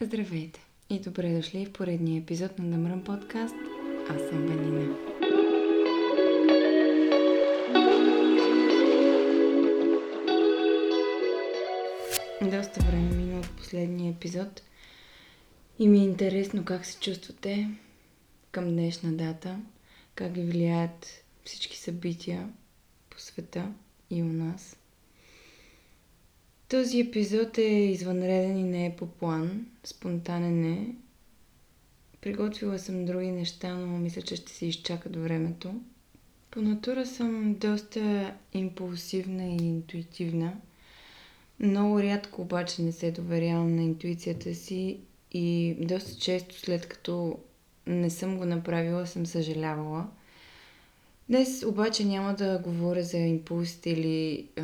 [0.00, 3.54] Здравейте и добре дошли в поредния епизод на Дъмрън подкаст.
[4.08, 4.96] Аз съм Ванина.
[12.42, 14.62] Доста време мина от последния епизод
[15.78, 17.70] и ми е интересно как се чувствате
[18.50, 19.60] към днешна дата,
[20.14, 21.06] как ги влияят
[21.44, 22.48] всички събития
[23.10, 23.72] по света
[24.10, 24.76] и у нас.
[26.68, 30.94] Този епизод е извънреден и не е по план, спонтанен е.
[32.20, 35.74] Приготвила съм други неща, но мисля, че ще се изчака до времето.
[36.50, 40.56] По натура съм доста импулсивна и интуитивна.
[41.60, 44.98] Много рядко обаче не се доверявам на интуицията си
[45.32, 47.38] и доста често след като
[47.86, 50.06] не съм го направила, съм съжалявала.
[51.28, 54.62] Днес обаче няма да говоря за импулсите или а,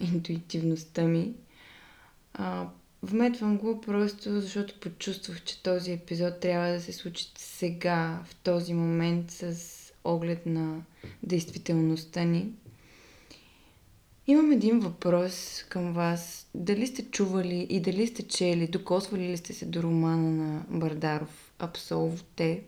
[0.14, 1.32] интуитивността ми.
[2.34, 2.68] А,
[3.02, 8.74] вметвам го просто защото почувствах, че този епизод трябва да се случи сега, в този
[8.74, 10.82] момент, с оглед на
[11.22, 12.52] действителността ни.
[14.26, 16.48] Имам един въпрос към вас.
[16.54, 21.52] Дали сте чували и дали сте чели, докосвали ли сте се до романа на Бардаров
[21.58, 22.62] Абсолвте?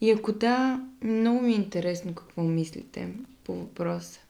[0.00, 3.08] И ако да, много ми е интересно какво мислите
[3.44, 4.20] по въпроса.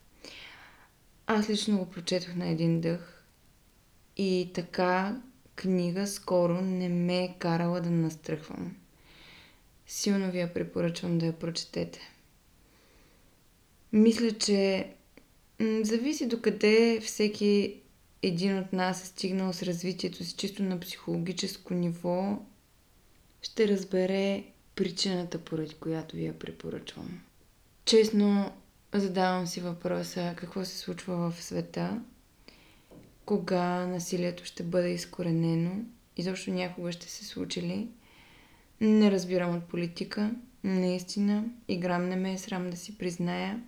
[1.27, 3.16] Аз лично го прочетох на един дъх
[4.17, 5.21] и така
[5.55, 8.75] книга скоро не ме е карала да настръхвам.
[9.87, 11.99] Силно ви я препоръчвам да я прочетете.
[13.93, 14.87] Мисля, че
[15.81, 17.81] зависи докъде всеки
[18.21, 22.39] един от нас е стигнал с развитието си чисто на психологическо ниво,
[23.41, 24.43] ще разбере
[24.75, 27.21] причината, поради която ви я препоръчвам.
[27.85, 28.51] Честно
[28.93, 32.01] задавам си въпроса какво се случва в света,
[33.27, 35.71] кога насилието ще бъде изкоренено,
[36.17, 37.87] изобщо някога ще се случи ли.
[38.81, 40.31] Не разбирам от политика,
[40.63, 43.63] наистина, играм не ме е срам да си призная.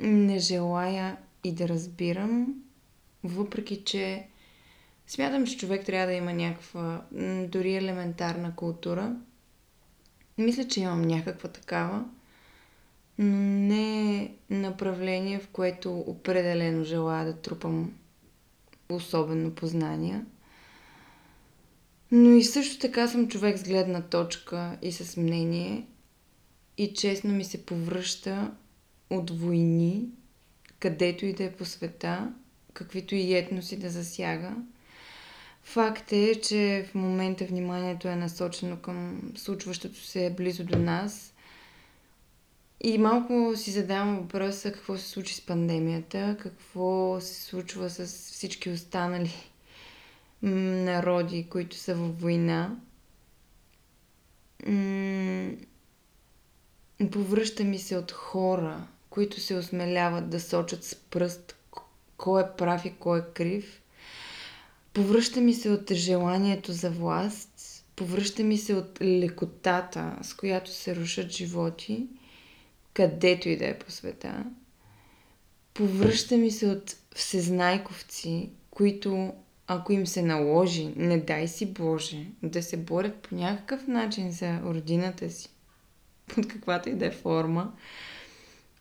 [0.00, 2.54] Не желая и да разбирам,
[3.24, 4.26] въпреки че
[5.06, 7.04] смятам, че човек трябва да има някаква
[7.48, 9.16] дори елементарна култура–
[10.38, 12.04] мисля, че имам някаква такава,
[13.18, 17.92] но не направление, в което определено желая да трупам
[18.88, 20.26] особено познания.
[22.12, 25.86] Но и също така съм човек с гледна точка и с мнение
[26.78, 28.52] и честно ми се повръща
[29.10, 30.08] от войни,
[30.78, 32.34] където и да е по света,
[32.72, 34.56] каквито и етноси да засяга–
[35.64, 41.33] Факт е, че в момента вниманието е насочено към случващото се близо до нас.
[42.86, 48.70] И малко си задавам въпроса какво се случи с пандемията, какво се случва с всички
[48.70, 49.30] останали
[50.42, 52.76] народи, които са във война.
[57.12, 61.56] Повръща ми се от хора, които се осмеляват да сочат с пръст
[62.16, 63.80] кой е прав и кой е крив–
[64.94, 67.50] Повръща ми се от желанието за власт,
[67.96, 72.06] повръща ми се от лекотата, с която се рушат животи,
[72.94, 74.44] където и да е по света.
[75.74, 79.32] Повръща ми се от всезнайковци, които,
[79.66, 84.60] ако им се наложи, не дай си Боже, да се борят по някакъв начин за
[84.60, 85.48] родината си,
[86.34, 87.72] под каквато и да е форма,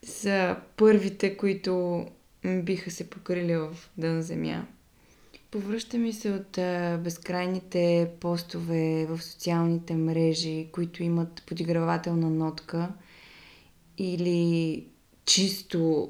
[0.03, 2.05] са първите, които
[2.45, 4.65] биха се покрили в дън земя.
[5.51, 6.51] Повръща ми се от
[7.03, 12.89] безкрайните постове в социалните мрежи, които имат подигравателна нотка
[13.97, 14.87] или
[15.25, 16.09] чисто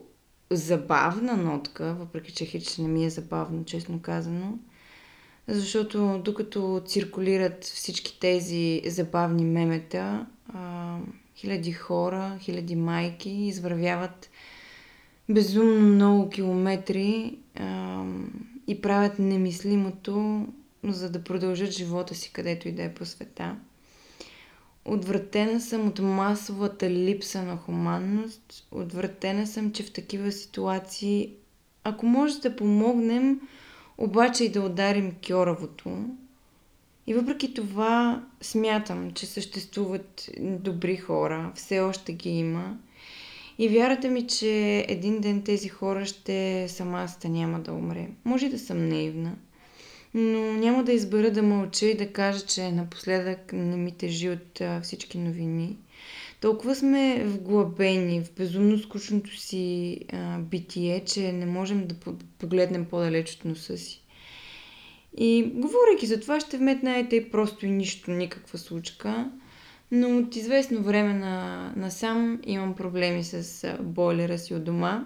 [0.52, 4.58] забавна нотка, въпреки че хич не ми е забавно, честно казано.
[5.48, 10.26] Защото докато циркулират всички тези забавни мемета,
[11.36, 14.30] хиляди хора, хиляди майки извървяват
[15.30, 17.38] безумно много километри
[18.68, 20.48] и правят немислимото,
[20.84, 23.56] за да продължат живота си където и да е по света.
[24.86, 28.68] Отвратена съм от масовата липса на хуманност.
[28.72, 31.34] Отвратена съм, че в такива ситуации,
[31.84, 33.42] ако може да помогнем,
[33.98, 36.06] обаче и да ударим кьоравото.
[37.08, 42.78] И въпреки това смятам, че съществуват добри хора, все още ги има–
[43.58, 48.08] и вярата ми, че един ден тези хора ще сама сте няма да умре.
[48.26, 49.36] Може да съм наивна,
[50.14, 54.62] но няма да избера да мълча и да кажа, че напоследък не ми тежи от
[54.62, 55.78] а, всички новини.
[56.42, 61.96] Толкова сме вглъбени в безумно скучното си а, битие, че не можем да
[62.40, 64.04] погледнем по-далеч от носа си.
[65.18, 69.32] И говорейки за това, ще вметна и просто и нищо, никаква случка.
[69.92, 75.06] Но от известно време на, насам имам проблеми с бойлера си от дома.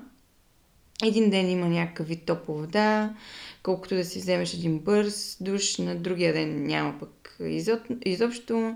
[1.04, 3.14] Един ден има някакъв вид топла вода,
[3.64, 8.76] колкото да си вземеш един бърз душ, на другия ден няма пък изоб, изобщо.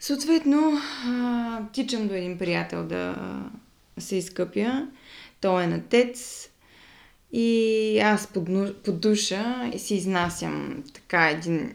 [0.00, 3.16] Съответно, а, тичам до един приятел да
[3.98, 4.88] се изкъпя.
[5.40, 6.48] Той е на тец
[7.32, 8.48] и аз под,
[8.84, 11.74] под душа и си изнасям така един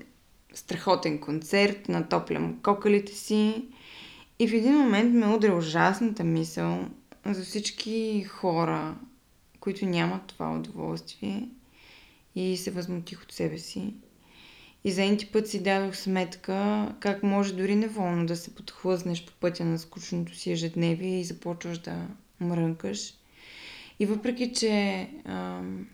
[0.53, 3.65] страхотен концерт, натоплям кокалите си
[4.39, 6.85] и в един момент ме удря ужасната мисъл
[7.25, 8.95] за всички хора,
[9.59, 11.49] които нямат това удоволствие
[12.35, 13.93] и се възмутих от себе си.
[14.83, 19.33] И за един път си дадох сметка как може дори неволно да се подхлъзнеш по
[19.33, 22.07] пътя на скучното си ежедневие и започваш да
[22.39, 23.13] мрънкаш.
[23.99, 25.87] И въпреки, че ам,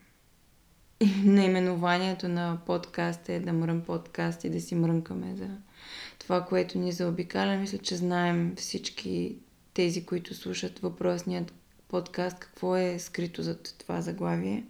[1.24, 5.50] наименованието на подкаста е да мръм подкаст и да си мрънкаме за
[6.20, 9.36] това, което ни заобикаля, мисля, че знаем всички
[9.82, 11.54] тези, които слушат въпросният
[11.88, 14.64] подкаст, какво е скрито за това заглавие.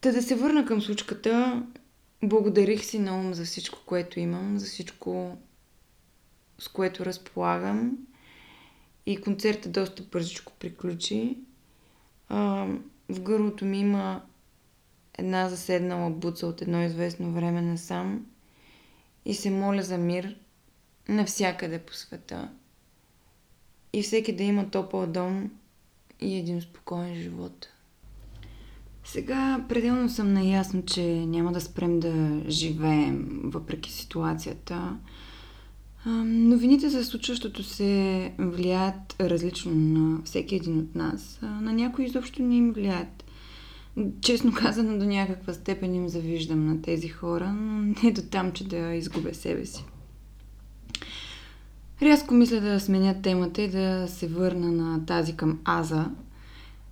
[0.00, 1.62] Та да се върна към случката,
[2.24, 5.38] благодарих си на ум за всичко, което имам, за всичко,
[6.58, 7.98] с което разполагам.
[9.06, 11.38] И концертът доста бързичко приключи.
[13.08, 14.22] В гърлото ми има
[15.18, 18.26] една заседнала буца от едно известно време насам
[19.24, 20.36] и се моля за мир
[21.08, 22.50] навсякъде по света.
[23.92, 25.50] И всеки да има топъл дом
[26.20, 27.68] и един спокоен живот.
[29.04, 34.98] Сега пределно съм наясно, че няма да спрем да живеем въпреки ситуацията.
[36.24, 41.38] Новините за случващото се влияят различно на всеки един от нас.
[41.42, 43.24] На някои изобщо не им влияят.
[44.20, 48.68] Честно казано, до някаква степен им завиждам на тези хора, но не до там, че
[48.68, 49.84] да изгубя себе си.
[52.02, 56.10] Рязко мисля да сменя темата и да се върна на тази към Аза,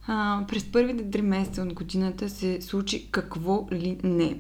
[0.07, 4.39] а, през първите три месеца от годината се случи какво ли не.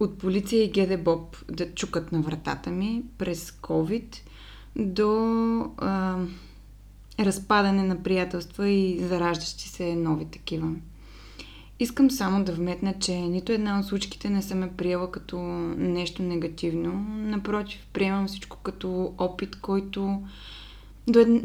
[0.00, 4.16] От полиция и ГД Боб да чукат на вратата ми през COVID
[4.76, 5.10] до
[5.76, 6.18] а,
[7.20, 10.70] разпадане на приятелства и зараждащи се нови такива.
[11.80, 15.38] Искам само да вметна, че нито една от случките не съм ме приела като
[15.78, 16.92] нещо негативно.
[17.08, 20.22] Напротив, приемам всичко като опит, който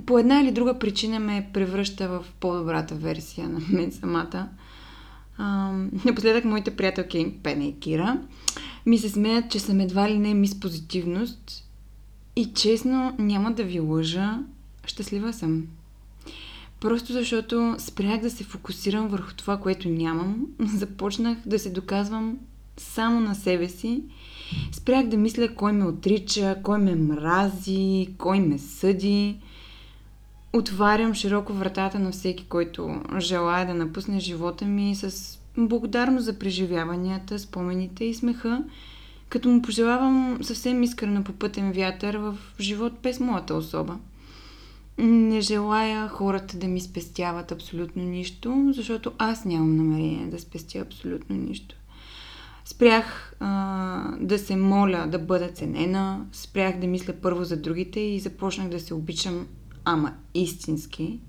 [0.05, 4.49] по една или друга причина ме превръща в по-добрата версия на мен самата.
[5.37, 5.71] А,
[6.05, 8.21] напоследък моите приятелки Пене и Кира
[8.85, 11.69] ми се смеят, че съм едва ли не мис позитивност
[12.35, 14.39] и честно няма да ви лъжа,
[14.85, 15.67] щастлива съм.
[16.83, 22.37] Просто защото спрях да се фокусирам върху това, което нямам, започнах да се доказвам
[22.77, 24.03] само на себе си.
[24.71, 29.37] Спрях да мисля кой ме отрича, кой ме мрази, кой ме съди
[30.53, 37.39] отварям широко вратата на всеки, който желая да напусне живота ми с благодарност за преживяванията,
[37.39, 38.63] спомените и смеха,
[39.29, 43.97] като му пожелавам съвсем искрено по пътен вятър в живот без моята особа.
[44.97, 51.35] Не желая хората да ми спестяват абсолютно нищо, защото аз нямам намерение да спестя абсолютно
[51.35, 51.75] нищо.
[52.65, 58.19] Спрях а, да се моля да бъда ценена, спрях да мисля първо за другите и
[58.19, 59.47] започнах да се обичам
[59.85, 61.19] ама истински.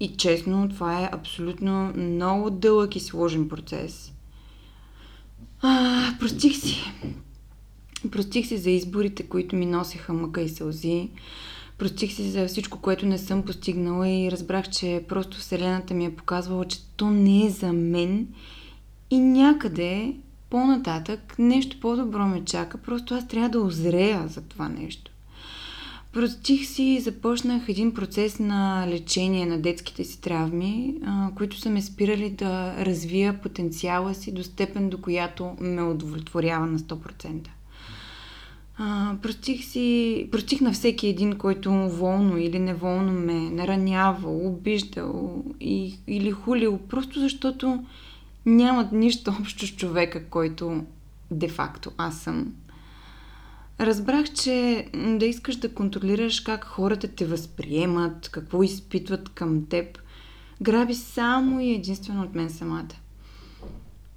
[0.00, 4.12] И честно, това е абсолютно много дълъг и сложен процес.
[5.62, 6.92] А, простих си.
[8.10, 11.10] Простих си за изборите, които ми носеха мъка и сълзи.
[11.78, 16.16] Простих си за всичко, което не съм постигнала и разбрах, че просто Вселената ми е
[16.16, 18.28] показвала, че то не е за мен
[19.10, 20.16] и някъде
[20.50, 25.10] по-нататък нещо по-добро ме чака, просто аз трябва да озрея за това нещо.
[26.12, 30.94] Простих си и започнах един процес на лечение на детските си травми,
[31.36, 36.78] които са ме спирали да развия потенциала си до степен, до която ме удовлетворява на
[36.78, 37.48] 100%.
[38.78, 45.98] А, простих, си, простих на всеки един, който волно или неволно ме наранявал, обиждал и,
[46.06, 47.84] или хулил, просто защото
[48.46, 50.84] нямат нищо общо с човека, който
[51.30, 52.52] де-факто аз съм.
[53.80, 54.86] Разбрах, че
[55.18, 59.98] да искаш да контролираш как хората те възприемат, какво изпитват към теб,
[60.62, 62.94] граби само и единствено от мен самата.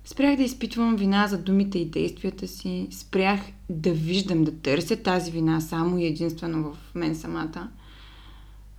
[0.10, 3.40] Спрях да изпитвам вина за думите и действията си, спрях
[3.70, 7.70] да виждам, да търся тази вина само и единствено в мен самата.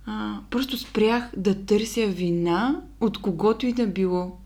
[0.05, 4.37] А, просто спрях да търся вина от когото и да било.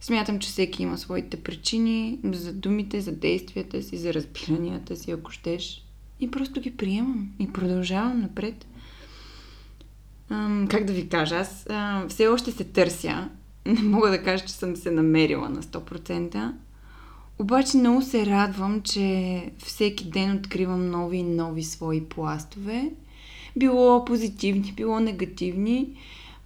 [0.00, 5.30] Смятам, че всеки има своите причини за думите, за действията си, за разбиранията си, ако
[5.30, 5.84] щеш.
[6.20, 8.66] И просто ги приемам и продължавам напред.
[10.30, 13.28] Ам, как да ви кажа, аз а, все още се търся.
[13.82, 16.52] Не мога да кажа, че съм се намерила на 100%.
[17.38, 22.90] Обаче много се радвам, че всеки ден откривам нови и нови свои пластове.
[23.56, 25.88] Било позитивни, било негативни.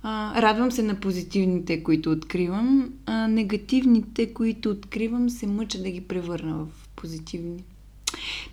[0.02, 2.92] А, радвам се на позитивните, които откривам.
[3.06, 7.64] А негативните, които откривам, се мъча да ги превърна в позитивни.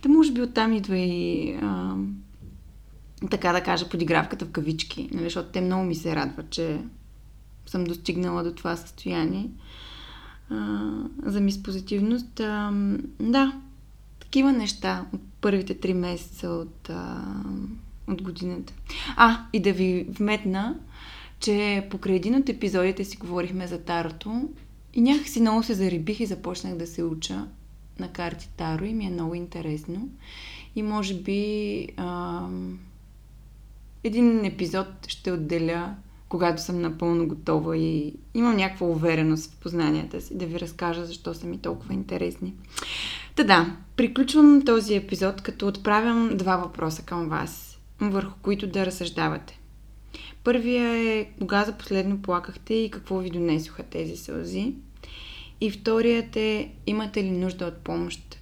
[0.02, 1.94] Та може би оттам идва и а,
[3.30, 6.80] така да кажа подигравката в кавички, нали, защото те много ми се радват, че
[7.70, 9.50] съм достигнала до това състояние
[10.50, 10.90] а,
[11.22, 12.40] за мис позитивност.
[12.40, 12.72] А,
[13.20, 13.60] да,
[14.20, 17.34] такива неща от първите три месеца от, а,
[18.08, 18.72] от годината.
[19.16, 20.76] А, и да ви вметна,
[21.40, 24.48] че покрай един от епизодите си говорихме за Тарото
[24.94, 27.46] и някакси много се зарибих и започнах да се уча
[27.98, 30.08] на карти Таро и ми е много интересно.
[30.76, 32.40] И може би а,
[34.04, 35.94] един епизод ще отделя,
[36.28, 41.34] когато съм напълно готова и имам някаква увереност в познанията си, да ви разкажа защо
[41.34, 42.54] са ми толкова интересни.
[43.34, 49.58] Та да, приключвам този епизод, като отправям два въпроса към вас, върху които да разсъждавате.
[50.44, 54.74] Първия е кога за последно плакахте и какво ви донесоха тези сълзи.
[55.60, 58.38] И вторият е имате ли нужда от помощ.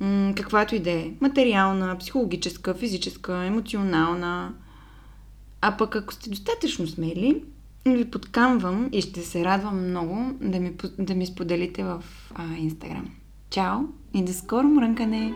[0.00, 1.10] М- каквато и да е.
[1.20, 4.54] Материална, психологическа, физическа, емоционална.
[5.60, 7.42] А пък ако сте достатъчно смели,
[7.86, 12.04] ви подкамвам и ще се радвам много да ми, да ми споделите в
[12.58, 13.10] Инстаграм.
[13.50, 13.78] Чао
[14.14, 15.34] и до скоро мрънкане!